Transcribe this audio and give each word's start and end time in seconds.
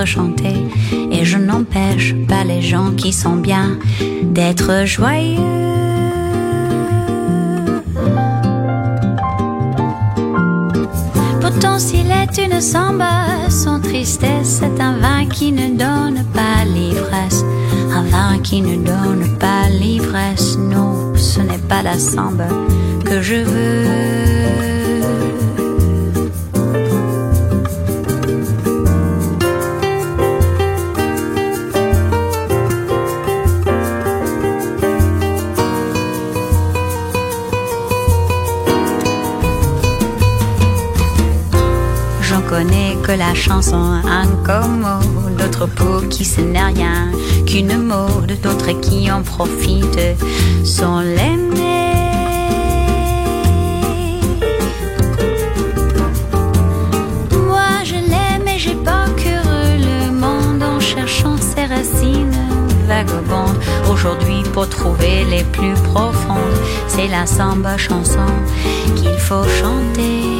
Rechanter 0.00 0.66
et 1.12 1.26
je 1.26 1.36
n'empêche 1.36 2.14
pas 2.26 2.42
les 2.42 2.62
gens 2.62 2.92
qui 2.92 3.12
sont 3.12 3.36
bien 3.36 3.78
d'être 4.22 4.86
joyeux. 4.86 5.38
Pourtant, 11.42 11.78
s'il 11.78 12.10
est 12.10 12.38
une 12.38 12.62
samba, 12.62 13.50
son 13.50 13.78
tristesse 13.80 14.62
est 14.62 14.80
un 14.80 14.96
vin 14.96 15.26
qui 15.26 15.52
ne 15.52 15.68
donne 15.76 16.24
pas 16.32 16.64
l'ivresse. 16.64 17.44
Un 17.92 18.04
vin 18.04 18.38
qui 18.42 18.62
ne 18.62 18.76
donne 18.76 19.36
pas 19.38 19.68
l'ivresse. 19.68 20.56
Non, 20.56 21.14
ce 21.14 21.40
n'est 21.40 21.66
pas 21.68 21.82
la 21.82 21.98
samba 21.98 22.48
que 23.04 23.20
je 23.20 23.34
veux. 23.34 24.39
La 43.20 43.34
chanson 43.34 43.76
un 43.76 44.26
comme 44.46 44.86
d'autres 45.36 45.66
pour 45.66 46.08
qui 46.08 46.24
ce 46.24 46.40
n'est 46.40 46.64
rien 46.64 47.10
qu'une 47.46 47.76
mode, 47.76 48.32
d'autres 48.42 48.72
qui 48.80 49.12
en 49.12 49.22
profitent 49.22 50.16
sans 50.64 51.00
l'aimer. 51.00 51.92
Moi 57.46 57.70
je 57.84 57.96
l'aime 58.10 58.48
et 58.48 58.58
j'ai 58.58 58.76
parcouru 58.90 59.68
le 59.90 60.12
monde 60.12 60.62
en 60.62 60.80
cherchant 60.80 61.36
ses 61.36 61.66
racines 61.66 62.48
vagabondes. 62.88 63.60
Aujourd'hui 63.92 64.42
pour 64.54 64.66
trouver 64.66 65.26
les 65.30 65.44
plus 65.44 65.74
profondes, 65.92 66.58
c'est 66.88 67.08
la 67.08 67.26
samba 67.26 67.76
chanson 67.76 68.30
qu'il 68.96 69.18
faut 69.18 69.44
chanter. 69.60 70.39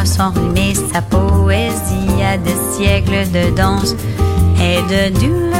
Doit 0.00 0.06
s'enrhumer 0.06 0.74
sa 0.74 1.02
poésie 1.02 2.22
à 2.22 2.38
des 2.38 2.56
siècles 2.72 3.30
de 3.32 3.54
danse 3.54 3.94
et 4.58 4.80
de 4.92 5.18
douleur. 5.18 5.56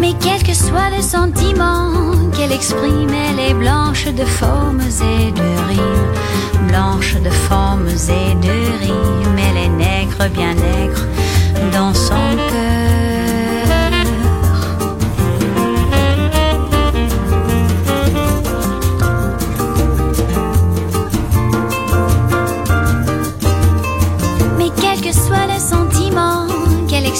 Mais 0.00 0.14
quel 0.20 0.42
que 0.42 0.54
soit 0.54 0.90
le 0.96 1.02
sentiment 1.02 1.92
qu'elle 2.36 2.52
exprime, 2.52 3.10
elle 3.10 3.50
est 3.50 3.54
blanche 3.54 4.06
de 4.06 4.24
formes 4.24 4.80
et 4.80 5.30
de 5.30 5.48
rimes. 5.68 6.68
Blanche 6.68 7.14
de 7.22 7.30
formes 7.30 7.88
et 7.88 8.34
de 8.34 8.54
rimes, 8.84 9.38
elle 9.48 9.58
est 9.64 9.68
nègre, 9.68 10.28
bien 10.34 10.54
nègre, 10.54 11.02
dans 11.72 11.94
son 11.94 12.36
cœur. 12.48 13.19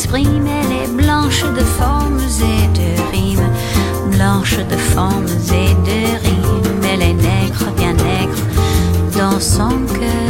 Elle 0.08 0.72
est 0.72 0.88
blanche 0.88 1.42
de 1.42 1.60
formes 1.60 2.18
et 2.18 2.66
de 2.78 3.10
rimes. 3.12 3.50
Blanche 4.10 4.56
de 4.56 4.76
formes 4.76 5.26
et 5.26 5.74
de 5.74 6.00
rimes, 6.22 6.80
elle 6.90 7.02
est 7.02 7.14
nègre, 7.14 7.70
bien 7.76 7.92
nègre, 7.92 8.38
dans 9.16 9.38
son 9.40 9.68
cœur. 9.86 10.29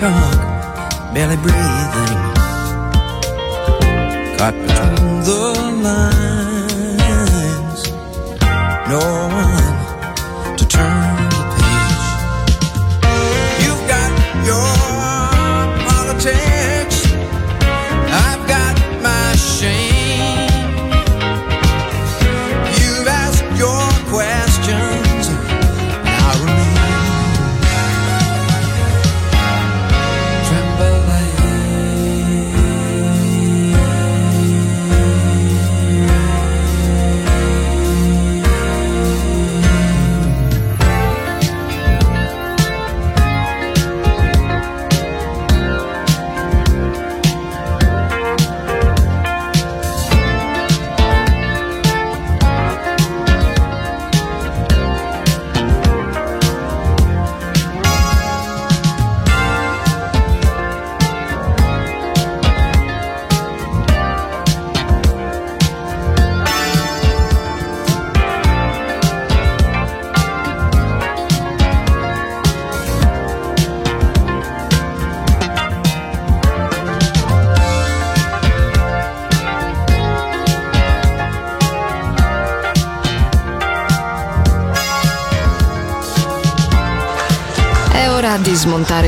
talk, 0.00 1.12
barely 1.12 1.36
breathing. 1.36 2.20
Caught 4.38 4.56
between 4.66 4.99